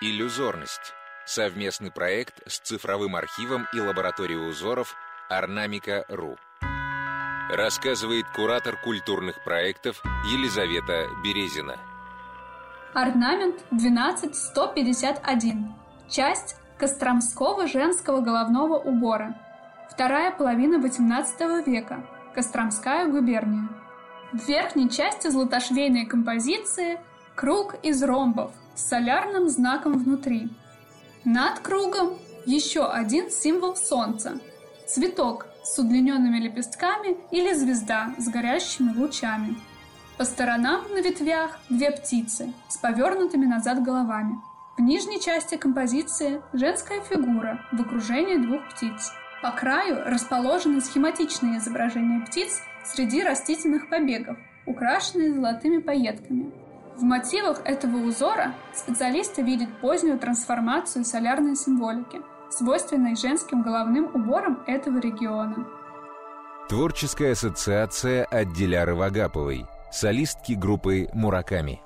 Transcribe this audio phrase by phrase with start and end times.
[0.00, 0.94] Иллюзорность.
[1.26, 4.94] Совместный проект с цифровым архивом и лабораторией узоров
[5.28, 6.36] Орнамика.ру.
[7.50, 10.00] Рассказывает куратор культурных проектов
[10.30, 11.80] Елизавета Березина.
[12.94, 15.74] Орнамент 12151.
[16.08, 19.34] Часть Костромского женского головного убора.
[19.90, 22.06] Вторая половина XVIII века.
[22.36, 23.68] Костромская губерния.
[24.32, 27.00] В верхней части златошвейной композиции
[27.38, 30.48] круг из ромбов с солярным знаком внутри.
[31.24, 34.40] Над кругом еще один символ солнца–
[34.88, 39.56] цветок с удлиненными лепестками или звезда с горящими лучами.
[40.16, 44.40] По сторонам на ветвях две птицы с повернутыми назад головами–
[44.76, 49.12] в нижней части композиции женская фигура в окружении двух птиц.
[49.42, 56.67] По краю расположены схематичные изображения птиц среди растительных побегов, украшенные золотыми пайетками.
[56.98, 64.98] В мотивах этого узора специалисты видят позднюю трансформацию солярной символики, свойственной женским головным уборам этого
[64.98, 65.64] региона.
[66.68, 71.80] Творческая ассоциация от Диляры Вагаповой, солистки группы «Мураками»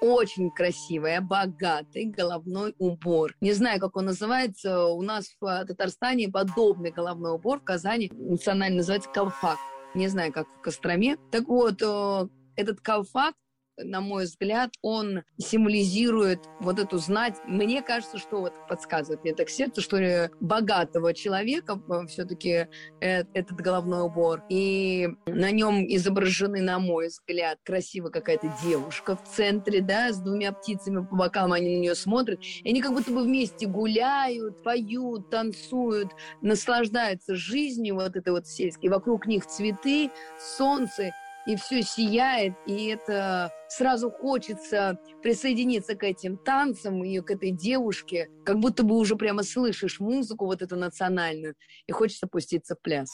[0.00, 3.34] очень красивый, богатый головной убор.
[3.40, 4.88] Не знаю, как он называется.
[4.88, 9.56] У нас в Татарстане подобный головной убор в Казани национально называется колфак.
[9.94, 11.16] Не знаю, как в Костроме.
[11.30, 13.34] Так вот, э, этот колфак
[13.76, 17.36] на мой взгляд, он символизирует вот эту знать.
[17.46, 22.68] Мне кажется, что вот подсказывает мне так сердце, что богатого человека э, все-таки
[23.00, 24.42] э, этот головной убор.
[24.48, 30.52] И на нем изображены, на мой взгляд, красиво какая-то девушка в центре, да, с двумя
[30.52, 32.40] птицами по бокам, они на нее смотрят.
[32.62, 38.88] И они как будто бы вместе гуляют, поют, танцуют, наслаждаются жизнью вот этой вот сельской.
[38.88, 41.12] Вокруг них цветы, солнце,
[41.46, 48.30] и все сияет, и это сразу хочется присоединиться к этим танцам и к этой девушке,
[48.44, 51.54] как будто бы уже прямо слышишь музыку вот эту национальную,
[51.86, 53.10] и хочется пуститься в пляс.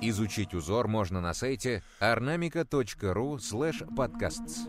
[0.00, 4.66] Изучить узор можно на сайте ornamica.ru slash podcasts.